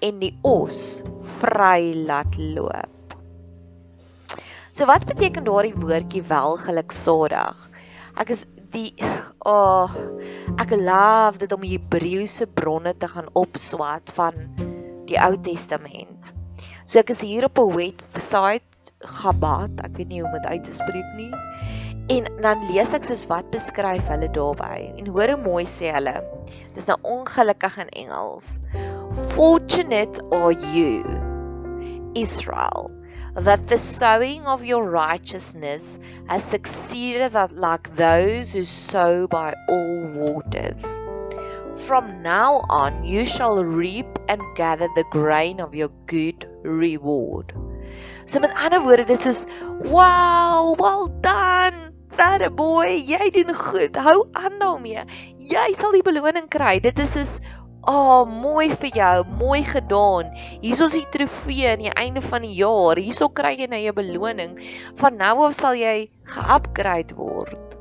en 0.00 0.22
die 0.22 0.30
os 0.48 1.02
vry 1.42 1.92
laat 2.08 2.38
loop. 2.38 3.16
So 4.72 4.88
wat 4.88 5.04
beteken 5.10 5.44
daardie 5.44 5.74
woordjie 5.76 6.24
welgeluk 6.30 6.96
salig? 6.96 7.60
Ek 8.16 8.32
is 8.32 8.46
die 8.72 8.94
oh 9.44 9.92
ek 10.56 10.72
love 10.80 11.42
dit 11.44 11.52
om 11.52 11.68
Hebreëse 11.74 12.48
bronne 12.56 12.96
te 12.96 13.10
gaan 13.10 13.28
opswat 13.36 14.14
van 14.16 14.46
die 15.10 15.20
Ou 15.20 15.34
Testament. 15.44 16.32
So 16.88 17.04
ek 17.04 17.12
is 17.12 17.20
hier 17.20 17.50
op 17.52 17.60
'n 17.60 17.76
website 17.76 18.64
Gabat, 19.04 19.76
ek 19.84 19.98
weet 19.98 20.08
nie 20.08 20.22
hoe 20.22 20.30
om 20.30 20.36
dit 20.38 20.46
uit 20.46 20.64
te 20.64 20.72
spreek 20.72 21.10
nie. 21.18 21.32
En 22.12 22.26
dan 22.44 22.66
lees 22.68 22.92
ek 22.92 23.06
soos 23.06 23.22
wat 23.30 23.46
beskryf 23.52 24.10
hulle 24.12 24.28
daarby. 24.36 24.90
En 25.00 25.06
hoor 25.08 25.30
hoe 25.32 25.40
mooi 25.40 25.64
sê 25.64 25.88
hulle. 25.94 26.18
Dis 26.76 26.88
nou 26.90 26.98
ongelukkig 27.08 27.78
in 27.80 27.92
Engels. 28.04 28.58
Fortunate 29.32 30.20
are 30.30 30.52
you, 30.74 31.00
Israel, 32.14 32.90
that 33.34 33.68
the 33.68 33.78
sowing 33.78 34.44
of 34.44 34.66
your 34.68 34.84
righteousness 34.84 35.98
has 36.28 36.44
succeeded 36.44 37.32
that 37.32 37.56
like 37.56 37.88
those 37.96 38.52
who 38.52 38.64
sow 38.64 39.26
by 39.26 39.54
all 39.68 40.04
waters. 40.12 40.84
From 41.86 42.22
now 42.22 42.60
on 42.68 43.02
you 43.02 43.24
shall 43.24 43.64
reap 43.64 44.06
and 44.28 44.42
gather 44.54 44.88
the 44.94 45.04
grain 45.10 45.58
of 45.58 45.74
your 45.74 45.90
good 46.06 46.46
reward. 46.62 47.54
So 48.26 48.40
met 48.40 48.52
ander 48.52 48.80
woorde 48.84 49.06
dis 49.06 49.26
is 49.26 49.46
wow, 49.80 50.76
well 50.78 51.08
done. 51.20 51.93
That 52.14 52.46
boy, 52.54 52.94
jy 52.94 53.30
doen 53.34 53.50
goed. 53.58 53.96
Hou 53.98 54.28
aan 54.38 54.60
daarmee. 54.60 55.02
Jy 55.42 55.68
sal 55.74 55.94
die 55.96 56.04
beloning 56.06 56.46
kry. 56.52 56.76
Dit 56.82 57.00
is 57.02 57.16
is 57.18 57.32
oh, 57.90 58.22
mooi 58.28 58.68
vir 58.70 58.92
jou, 58.96 59.14
mooi 59.40 59.64
gedaan. 59.66 60.30
Hier 60.62 60.78
is 60.86 60.94
die 60.94 61.04
trofee 61.10 61.72
aan 61.72 61.82
die 61.82 61.92
einde 61.92 62.22
van 62.24 62.46
die 62.46 62.54
jaar. 62.54 63.00
Hierso 63.02 63.28
kry 63.28 63.56
jy 63.58 63.68
nou 63.70 63.80
jou 63.82 63.94
beloning. 63.96 64.54
Van 65.00 65.18
nou 65.18 65.34
af 65.48 65.56
sal 65.58 65.74
jy 65.78 65.96
ge-upgrade 66.30 67.18
word. 67.18 67.74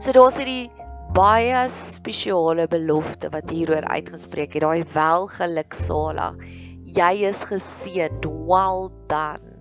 So 0.00 0.12
daar's 0.16 0.40
hierdie 0.40 0.70
baie 1.16 1.66
spesiale 1.72 2.66
belofte 2.68 3.30
wat 3.32 3.52
hieroor 3.52 3.86
uitgespreek 3.92 4.56
het. 4.56 4.64
Daai 4.64 4.88
welgeluksalig. 4.96 6.40
Jy 6.96 7.12
is 7.28 7.44
geseën. 7.48 8.24
Well 8.24 8.90
done. 9.12 9.52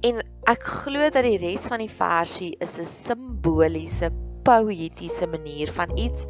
En 0.00 0.22
ek 0.48 0.62
glo 0.64 1.10
dat 1.12 1.26
die 1.26 1.36
res 1.42 1.66
van 1.68 1.82
die 1.82 1.92
versie 1.92 2.54
is 2.64 2.78
'n 2.80 2.88
simboliese, 2.88 4.08
poëtiese 4.48 5.26
manier 5.28 5.68
van 5.76 5.92
iets 5.92 6.24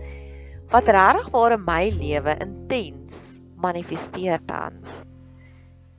wat 0.72 0.90
regtig 0.96 1.28
waar 1.34 1.54
in 1.54 1.62
my 1.62 1.84
lewe 1.94 2.34
intens 2.42 3.20
manifesteer 3.62 4.42
tans. 4.50 5.04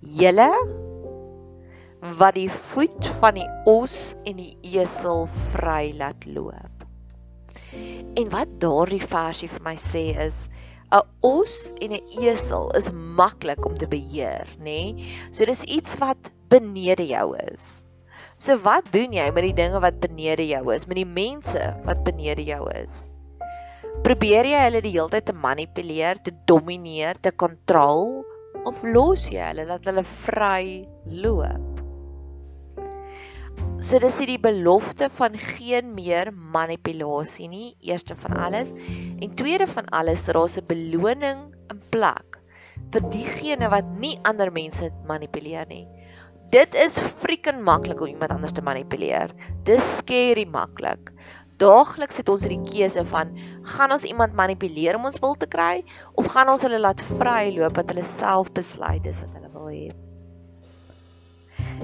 Julle 0.04 0.52
wat 2.20 2.36
die 2.36 2.50
voet 2.50 3.08
van 3.22 3.40
die 3.40 3.48
os 3.66 4.16
en 4.26 4.36
die 4.44 4.58
esel 4.68 5.28
vry 5.56 5.96
laat 5.96 6.28
loop. 6.28 6.86
En 8.20 8.30
wat 8.36 8.52
daardie 8.60 9.04
versie 9.16 9.48
vir 9.48 9.64
my 9.64 9.78
sê 9.80 10.06
is 10.28 10.50
'n 10.92 11.08
os 11.24 11.72
en 11.80 11.96
'n 11.96 12.08
esel 12.28 12.72
is 12.76 12.92
maklik 12.92 13.66
om 13.66 13.78
te 13.78 13.88
beheer, 13.88 14.48
nê? 14.60 14.92
Nee? 14.92 15.14
So 15.32 15.46
dis 15.46 15.64
iets 15.64 15.96
wat 16.04 16.34
benede 16.50 17.08
jou 17.08 17.38
is. 17.54 17.80
So 18.40 18.56
wat 18.64 18.88
doen 18.96 19.12
jy 19.12 19.26
met 19.36 19.44
die 19.50 19.56
dinge 19.56 19.82
wat 19.84 19.98
benede 20.00 20.46
jou 20.48 20.62
is, 20.72 20.86
met 20.88 20.96
die 21.02 21.08
mense 21.08 21.60
wat 21.84 22.06
benede 22.08 22.46
jou 22.48 22.62
is? 22.72 23.10
Probeer 24.06 24.48
jy 24.48 24.62
hulle 24.64 24.80
die 24.86 24.94
hele 24.94 25.12
tyd 25.12 25.26
te 25.28 25.36
manipuleer, 25.36 26.22
te 26.24 26.32
domineer, 26.48 27.20
te 27.20 27.34
kontrol 27.36 28.22
of 28.70 28.80
los 28.88 29.26
jy 29.34 29.44
hulle 29.44 29.68
laat 29.68 29.92
hulle 29.92 30.06
vry 30.24 30.64
loop? 31.12 31.84
So 33.84 34.00
dis 34.00 34.22
hierdie 34.24 34.40
belofte 34.40 35.12
van 35.20 35.36
geen 35.36 35.92
meer 35.98 36.32
manipulasie 36.32 37.52
nie, 37.52 37.74
eerste 37.84 38.16
van 38.24 38.40
alles, 38.40 38.72
en 38.72 39.36
tweede 39.36 39.68
van 39.68 39.92
alles, 39.92 40.24
daar's 40.28 40.56
'n 40.56 40.68
beloning 40.68 41.44
in 41.72 41.84
plek 41.92 42.40
vir 42.94 43.04
diegene 43.12 43.68
wat 43.70 43.88
nie 44.00 44.16
ander 44.24 44.52
mense 44.52 44.92
manipuleer 45.08 45.68
nie. 45.68 45.88
Dit 46.50 46.74
is 46.74 46.96
freaking 47.22 47.60
maklik 47.62 48.00
om 48.02 48.10
iemand 48.10 48.32
anders 48.34 48.56
te 48.58 48.64
manipuleer. 48.66 49.30
Dis 49.68 49.86
scary 50.00 50.48
maklik. 50.50 51.12
Daagliks 51.62 52.18
het 52.18 52.30
ons 52.32 52.46
hierdie 52.48 52.64
keuse 52.66 53.04
van 53.12 53.36
gaan 53.76 53.92
ons 53.94 54.06
iemand 54.08 54.34
manipuleer 54.34 54.98
om 54.98 55.06
ons 55.06 55.20
wil 55.22 55.36
te 55.38 55.46
kry 55.46 55.84
of 56.18 56.30
gaan 56.34 56.50
ons 56.50 56.64
hulle 56.66 56.80
laat 56.82 57.04
vryloop 57.06 57.78
wat 57.78 57.92
hulle 57.94 58.06
self 58.08 58.50
besluit 58.58 59.06
is 59.12 59.20
wat 59.22 59.36
hulle 59.38 59.52
wil 59.54 59.68
hê. 59.70 59.92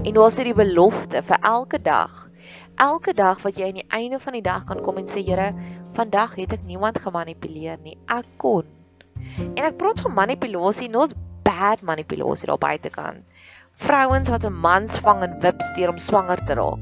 En 0.02 0.18
ons 0.24 0.40
het 0.42 0.50
die 0.50 0.58
belofte 0.58 1.22
vir 1.30 1.46
elke 1.52 1.82
dag. 1.86 2.16
Elke 2.82 3.14
dag 3.14 3.44
wat 3.46 3.60
jy 3.60 3.70
aan 3.70 3.82
die 3.84 3.90
einde 3.94 4.18
van 4.24 4.40
die 4.40 4.46
dag 4.48 4.66
kan 4.66 4.82
kom 4.82 4.98
en 4.98 5.12
sê 5.12 5.22
Here, 5.28 5.52
vandag 5.94 6.40
het 6.40 6.58
ek 6.58 6.66
niemand 6.66 6.98
gemanipuleer 7.04 7.78
nie. 7.86 8.00
Ek 8.10 8.34
kon. 8.42 8.66
En 9.46 9.62
ek 9.68 9.78
praat 9.78 10.02
van 10.02 10.18
manipulasie, 10.24 10.90
is 10.90 11.14
bad 11.46 11.86
manipulasie 11.86 12.50
daar 12.50 12.58
buitekant 12.58 13.22
vrouens 13.76 14.30
wat 14.30 14.46
'n 14.46 14.54
man 14.54 14.88
vang 14.88 15.24
en 15.24 15.40
wip 15.42 15.62
steur 15.62 15.90
om 15.90 15.98
swanger 15.98 16.40
te 16.46 16.54
raak. 16.54 16.80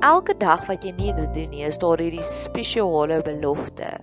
Elke 0.00 0.34
dag 0.36 0.66
wat 0.68 0.84
jy 0.84 0.92
nie 0.92 1.12
dit 1.12 1.34
doen 1.34 1.50
nie, 1.50 1.64
is 1.64 1.78
daar 1.78 1.98
hierdie 1.98 2.22
spesiale 2.22 3.22
belofte. 3.22 3.98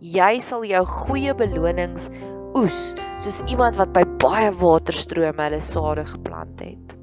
Jy 0.00 0.40
sal 0.40 0.64
jou 0.64 0.84
goeie 0.86 1.34
belonings 1.34 2.08
oes 2.54 2.94
soos 3.20 3.40
iemand 3.46 3.76
wat 3.76 3.92
by 3.92 4.04
baie 4.18 4.50
waterstrome 4.50 5.42
hulle 5.42 5.60
sade 5.60 6.04
geplant 6.04 6.60
het. 6.60 6.99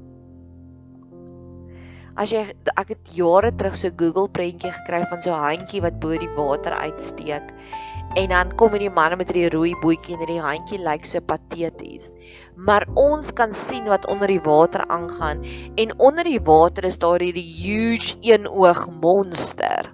As 2.18 2.32
jy 2.34 2.40
ek 2.50 2.88
het 2.90 3.10
jare 3.14 3.52
terug 3.54 3.76
so 3.78 3.94
Google 3.94 4.26
prentjie 4.34 4.72
gekry 4.74 5.04
van 5.06 5.20
so 5.22 5.30
'n 5.30 5.42
handjie 5.44 5.82
wat 5.84 6.00
bo 6.02 6.16
die 6.18 6.30
water 6.34 6.74
uitsteek 6.74 7.52
en 8.16 8.32
dan 8.32 8.56
kom 8.58 8.72
hierdie 8.74 8.90
man 8.90 9.14
met 9.20 9.28
hierdie 9.30 9.52
rooi 9.54 9.74
bootjie 9.82 10.16
en 10.16 10.22
hierdie 10.24 10.42
handjie 10.42 10.78
lyk 10.82 11.04
so 11.06 11.20
pateties. 11.20 12.10
Maar 12.56 12.88
ons 12.96 13.30
kan 13.40 13.54
sien 13.54 13.86
wat 13.92 14.08
onder 14.10 14.26
die 14.26 14.40
water 14.42 14.82
aangaan 14.88 15.44
en 15.76 15.94
onder 15.98 16.24
die 16.24 16.40
water 16.40 16.84
is 16.84 16.98
daar 16.98 17.20
hierdie 17.20 17.46
huge 17.60 18.16
eenoog 18.20 18.88
monster. 19.02 19.92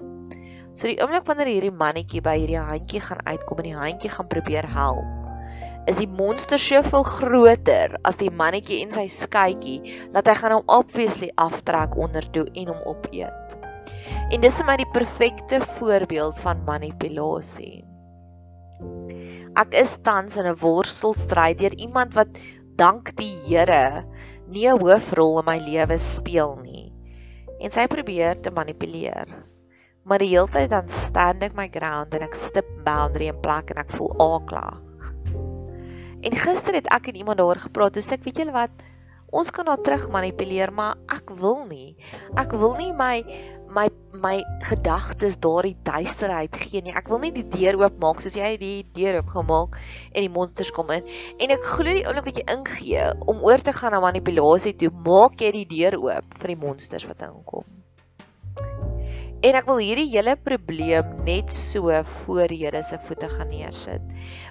So 0.73 0.89
die 0.89 0.97
oomblik 1.03 1.27
wanneer 1.29 1.53
hierdie 1.53 1.77
mannetjie 1.85 2.25
by 2.25 2.39
hierdie 2.39 2.63
handjie 2.71 3.05
gaan 3.05 3.21
uitkom 3.27 3.61
en 3.61 3.69
die 3.69 3.77
handjie 3.83 4.11
gaan 4.17 4.33
probeer 4.33 4.71
help 4.79 5.24
is 5.87 6.01
die 6.01 6.09
monster 6.09 6.61
soveel 6.61 7.05
groter 7.05 7.99
as 8.09 8.17
die 8.21 8.31
mannetjie 8.33 8.81
en 8.85 8.93
sy 8.95 9.05
skytjie 9.13 9.97
dat 10.15 10.29
hy 10.31 10.35
gaan 10.39 10.57
hom 10.57 10.71
obviously 10.73 11.31
aftrek 11.37 11.97
onder 12.01 12.25
toe 12.33 12.47
en 12.55 12.73
hom 12.73 12.85
opeet. 12.95 13.57
En 14.33 14.41
dis 14.41 14.57
vir 14.61 14.69
my 14.69 14.77
die 14.81 14.93
perfekte 14.95 15.61
voorbeeld 15.77 16.39
van 16.41 16.65
manipulasie. 16.65 17.85
Ek 19.55 19.77
is 19.79 19.99
tans 20.03 20.39
in 20.41 20.49
'n 20.51 20.59
worstelstryd 20.59 21.61
deur 21.61 21.77
iemand 21.79 22.15
wat 22.17 22.41
dank 22.81 23.13
die 23.21 23.35
Here 23.47 24.05
nie 24.49 24.67
'n 24.67 24.81
hoofrol 24.81 25.39
in 25.41 25.47
my 25.47 25.59
lewe 25.59 25.99
speel 25.99 26.57
nie. 26.63 26.93
En 27.61 27.71
sy 27.71 27.87
probeer 27.87 28.41
te 28.41 28.51
manipuleer. 28.51 29.29
Maar 30.05 30.19
die 30.19 30.33
hele 30.33 30.49
tyd 30.49 30.71
dan 30.71 30.89
stand 30.89 31.43
ek 31.43 31.55
my 31.55 31.69
ground 31.69 32.15
en 32.15 32.23
ek 32.23 32.35
sit 32.35 32.57
'n 32.65 32.85
boundary 32.85 33.29
in 33.29 33.41
plek 33.41 33.71
en 33.71 33.79
ek 33.85 33.91
voel 33.91 34.13
aaklag. 34.19 34.94
En 36.25 36.37
gister 36.41 36.79
het 36.79 36.89
ek 36.95 37.11
en 37.13 37.21
iemand 37.21 37.39
daaroor 37.41 37.61
gepraat. 37.67 37.97
Toe 37.97 38.05
sê 38.05 38.17
ek, 38.17 38.25
weet 38.25 38.41
julle 38.41 38.55
wat? 38.55 38.85
Ons 39.35 39.51
kan 39.51 39.67
nou 39.67 39.75
terug 39.83 40.07
manipuleer, 40.15 40.71
maar 40.73 40.95
ek 41.11 41.33
wil 41.41 41.65
nie. 41.67 41.97
Ek 42.39 42.55
wil 42.55 42.77
nie 42.79 42.93
my 42.95 43.25
my 43.75 43.89
my 44.23 44.37
gedagtes 44.69 45.35
daardie 45.43 45.75
duisterheid 45.83 46.55
gee 46.63 46.85
nie. 46.87 46.95
Ek 46.95 47.11
wil 47.11 47.19
nie 47.25 47.33
die 47.35 47.47
deur 47.57 47.81
oopmaak 47.81 48.23
soos 48.23 48.37
jy 48.39 48.53
die 48.61 48.85
deur 48.95 49.19
oopgemaak 49.19 49.75
en 50.13 50.21
die 50.23 50.31
monsters 50.31 50.71
kom 50.77 50.93
in. 50.95 51.03
En 51.43 51.55
ek 51.57 51.67
glo 51.73 51.91
die 51.91 52.07
oomblik 52.07 52.31
wat 52.31 52.41
jy 52.41 52.47
ingee 52.55 53.09
om 53.27 53.43
oor 53.43 53.65
te 53.67 53.75
gaan 53.75 53.97
na 53.97 54.03
manipulasie 54.05 54.77
toe, 54.79 54.93
maak 55.09 55.43
jy 55.43 55.51
die 55.59 55.69
deur 55.75 55.99
oop 56.05 56.39
vir 56.39 56.55
die 56.55 56.61
monsters 56.69 57.09
wat 57.11 57.27
inkom. 57.27 57.67
En 59.45 59.53
ek 59.59 59.67
wil 59.69 59.81
hierdie 59.83 60.07
hele 60.09 60.39
probleem 60.41 61.09
net 61.27 61.51
so 61.53 61.93
voor 62.25 62.49
Here 62.49 62.81
se 62.83 62.97
voete 63.05 63.29
gaan 63.29 63.51
neersit. 63.53 64.05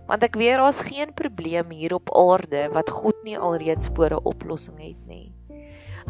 Want 0.05 0.25
ek 0.27 0.37
weet 0.37 0.59
daar's 0.61 0.83
geen 0.85 1.15
probleem 1.17 1.71
hier 1.73 1.95
op 1.97 2.11
aarde 2.13 2.67
wat 2.75 2.91
God 2.93 3.23
nie 3.25 3.33
alreeds 3.33 3.89
voor 3.95 4.13
'n 4.13 4.29
oplossing 4.29 4.77
het 4.77 4.99
nie. 5.09 5.33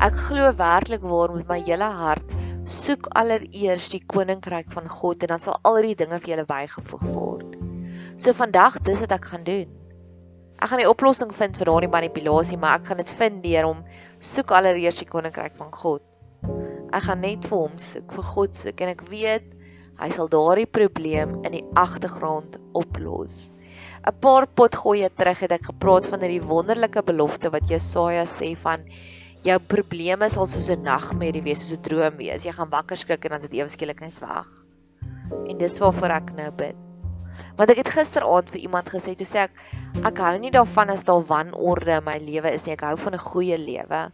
Ek 0.03 0.19
glo 0.27 0.51
werklik 0.59 1.01
waar 1.01 1.31
met 1.31 1.47
my 1.47 1.61
hele 1.63 1.87
hart 2.01 2.35
soek 2.65 3.07
allereers 3.15 3.87
die 3.89 4.03
koninkryk 4.03 4.71
van 4.75 4.89
God 4.89 5.23
en 5.23 5.31
dan 5.31 5.39
sal 5.39 5.59
al 5.63 5.81
die 5.81 5.95
dinge 5.95 6.19
vir 6.19 6.35
julle 6.35 6.45
bygevoeg 6.45 7.05
word. 7.07 7.55
So 8.17 8.33
vandag 8.33 8.81
dis 8.83 8.99
wat 8.99 9.11
ek 9.11 9.25
gaan 9.31 9.43
doen. 9.43 9.69
Ek 10.59 10.69
gaan 10.69 10.83
die 10.83 10.89
oplossing 10.89 11.31
vind 11.31 11.55
vir 11.55 11.71
daardie 11.71 11.91
manipulasie, 11.91 12.57
maar 12.57 12.79
ek 12.79 12.85
gaan 12.91 12.97
dit 12.97 13.09
vind 13.09 13.43
deur 13.43 13.65
om 13.65 13.85
soek 14.19 14.51
allereers 14.51 14.99
die 14.99 15.07
koninkryk 15.07 15.55
van 15.55 15.71
God. 15.71 16.03
Ek 16.93 17.07
gaan 17.07 17.23
net 17.25 17.45
vir 17.49 17.57
hom 17.57 17.77
soek, 17.81 18.11
vir 18.13 18.27
God 18.29 18.55
soek 18.55 18.81
en 18.85 18.93
ek 18.93 19.03
weet 19.09 19.49
hy 20.01 20.09
sal 20.13 20.29
daardie 20.29 20.69
probleem 20.69 21.39
in 21.47 21.57
die 21.57 21.65
agtergrond 21.79 22.57
oplos. 22.77 23.49
'n 24.03 24.13
Paar 24.21 24.45
potgoeie 24.59 25.09
terug 25.17 25.41
het 25.45 25.53
ek 25.57 25.69
gepraat 25.71 26.07
van 26.11 26.21
hierdie 26.21 26.47
wonderlike 26.53 27.01
belofte 27.07 27.49
wat 27.53 27.69
Jesaja 27.71 28.25
sê 28.29 28.53
van 28.65 28.85
jou 29.47 29.57
probleme 29.73 30.29
sal 30.29 30.47
soos 30.47 30.69
'n 30.69 30.83
nagmerrie 30.83 31.43
wees, 31.43 31.63
soos 31.63 31.77
'n 31.77 31.85
droom 31.87 32.17
wees. 32.17 32.45
Jy 32.45 32.53
gaan 32.57 32.69
wakker 32.69 32.97
skrik 32.97 33.25
en 33.25 33.31
dan 33.31 33.41
is 33.41 33.49
dit 33.49 33.59
ewe 33.59 33.69
skielik 33.69 34.01
net 34.01 34.19
weg. 34.19 34.49
En 35.49 35.57
dis 35.57 35.79
waarvoor 35.79 36.11
ek 36.21 36.33
nou 36.35 36.51
bid. 36.51 36.75
Want 37.57 37.69
ek 37.69 37.77
het 37.77 37.95
gisteraand 37.95 38.49
vir 38.49 38.61
iemand 38.61 38.89
gesê, 38.89 39.15
toe 39.15 39.25
sê 39.25 39.47
ek 39.47 39.53
ek 40.05 40.17
hou 40.17 40.37
nie 40.39 40.51
daarvan 40.51 40.89
as 40.89 41.03
daar 41.03 41.23
wanorde 41.23 41.97
in 41.97 42.03
my 42.05 42.17
lewe 42.17 42.53
is 42.53 42.65
nie. 42.65 42.73
Ek 42.73 42.81
hou 42.81 42.95
van 42.97 43.13
'n 43.13 43.27
goeie 43.31 43.57
lewe. 43.57 44.11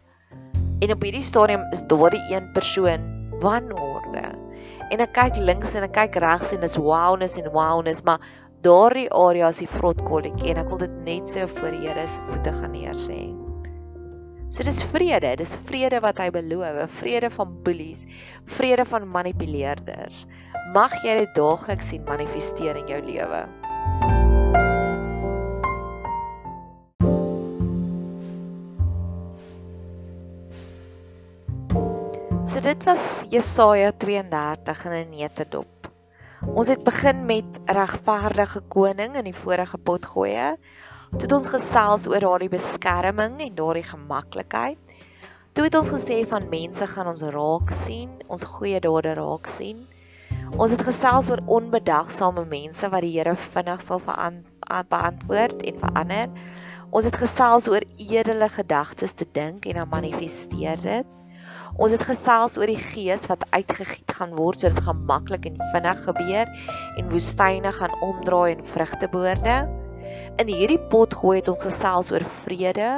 En 0.80 0.92
op 0.94 1.02
hierdie 1.04 1.24
stadium 1.24 1.66
is 1.76 1.82
daardie 1.92 2.22
een 2.32 2.52
persoon 2.56 3.02
wanorde. 3.42 4.22
En 4.90 5.02
ek 5.04 5.12
kyk 5.12 5.36
links 5.44 5.74
en 5.76 5.84
ek 5.84 5.92
kyk 5.96 6.16
regs 6.24 6.54
en 6.56 6.62
dis 6.64 6.78
wowness 6.80 7.36
en 7.36 7.50
wowness, 7.52 8.00
maar 8.06 8.24
daardie 8.64 9.10
area 9.12 9.50
is 9.52 9.60
die 9.60 9.68
vrotkolletjie 9.68 10.54
en 10.54 10.62
ek 10.62 10.72
wil 10.72 10.80
dit 10.80 10.96
net 11.04 11.28
so 11.28 11.44
voor 11.58 11.76
die 11.76 11.84
Here 11.84 12.06
se 12.08 12.24
voete 12.32 12.54
gaan 12.56 12.72
neersê. 12.76 13.20
So 14.50 14.64
dis 14.66 14.80
vrede, 14.90 15.36
dis 15.38 15.52
vrede 15.68 16.00
wat 16.02 16.18
hy 16.18 16.30
beloof, 16.34 16.90
vrede 16.98 17.28
van 17.30 17.52
bullies, 17.62 18.06
vrede 18.56 18.88
van 18.88 19.04
manipuleerders. 19.06 20.24
Mag 20.74 20.96
jy 21.04 21.20
dit 21.20 21.36
daagliks 21.36 21.92
sien 21.92 22.08
manifesteer 22.08 22.80
in 22.80 22.88
jou 22.90 23.02
lewe. 23.04 23.44
Was 32.90 33.22
Jesaja 33.30 33.92
32 33.92 34.84
in 34.84 34.92
'n 34.92 35.10
netedop. 35.10 35.90
Ons 36.58 36.68
het 36.68 36.82
begin 36.82 37.26
met 37.26 37.44
regverdige 37.66 38.60
koning 38.68 39.14
in 39.14 39.24
die 39.24 39.40
vorige 39.42 39.78
pot 39.78 40.06
gooi. 40.06 40.56
Toe 41.10 41.20
het 41.20 41.32
ons 41.32 41.52
gesels 41.52 42.06
oor 42.10 42.24
daardie 42.24 42.48
beskerming 42.48 43.36
en 43.40 43.54
daardie 43.54 43.86
gemaklikheid. 43.86 44.78
Toe 45.52 45.64
het 45.64 45.74
ons 45.74 45.92
gesê 45.94 46.18
van 46.32 46.48
mense 46.48 46.86
gaan 46.86 47.12
ons 47.12 47.22
raak 47.36 47.70
sien, 47.70 48.10
ons 48.26 48.44
goeie 48.54 48.80
dade 48.80 49.14
raak 49.14 49.46
sien. 49.58 49.86
Ons 50.56 50.74
het 50.74 50.82
gesels 50.82 51.30
oor 51.30 51.44
onbedagsame 51.46 52.44
mense 52.44 52.88
wat 52.88 53.06
die 53.06 53.14
Here 53.18 53.36
vinnig 53.36 53.86
sal 53.86 54.02
beantwoord 54.88 55.62
en 55.62 55.78
verander. 55.78 56.28
Ons 56.90 57.04
het 57.04 57.22
gesels 57.22 57.68
oor 57.68 57.86
edele 57.96 58.48
gedagtes 58.48 59.12
te 59.12 59.26
dink 59.32 59.66
en 59.66 59.74
dan 59.74 59.88
manifesteer 59.88 60.82
dit. 60.82 61.19
Ons 61.78 61.92
het 61.94 62.02
gesels 62.02 62.58
oor 62.58 62.70
die 62.70 62.80
gees 62.80 63.26
wat 63.30 63.44
uitgegiet 63.54 64.16
gaan 64.16 64.34
word 64.38 64.60
sodat 64.60 64.80
dit 64.82 65.04
maklik 65.06 65.46
en 65.46 65.60
vinnig 65.74 66.02
gebeur 66.06 66.50
en 66.98 67.10
woestyne 67.12 67.72
gaan 67.76 67.94
omdraai 68.02 68.56
en 68.56 68.64
vrugte 68.72 69.08
boorde. 69.12 69.60
In 70.42 70.50
hierdie 70.50 70.80
pot 70.90 71.14
gooi 71.14 71.38
het 71.38 71.50
ons 71.52 71.62
gesels 71.62 72.10
oor 72.10 72.24
vrede 72.42 72.90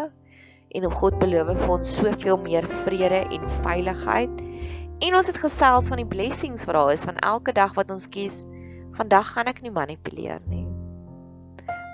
en 0.73 0.87
hoe 0.87 0.95
God 1.03 1.19
beloof 1.21 1.53
vir 1.59 1.75
ons 1.75 1.95
soveel 1.99 2.41
meer 2.41 2.69
vrede 2.87 3.27
en 3.29 3.49
veiligheid. 3.61 4.41
En 5.03 5.19
ons 5.19 5.29
het 5.29 5.43
gesels 5.45 5.91
van 5.91 6.01
die 6.01 6.09
blessings 6.09 6.65
wat 6.65 6.79
daar 6.79 6.95
is 6.95 7.05
van 7.05 7.21
elke 7.21 7.53
dag 7.53 7.75
wat 7.77 7.91
ons 7.91 8.09
kies. 8.09 8.43
Vandag 8.97 9.35
gaan 9.35 9.51
ek 9.53 9.63
nie 9.65 9.75
manipuleer 9.75 10.41
nie. 10.49 10.67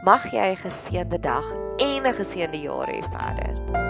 Mag 0.07 0.31
jy 0.31 0.55
'n 0.55 0.63
geseënde 0.63 1.19
dag 1.19 1.45
en 1.83 2.07
'n 2.07 2.15
geseënde 2.15 2.61
jaar 2.63 2.87
hê 2.87 3.03
verder. 3.11 3.88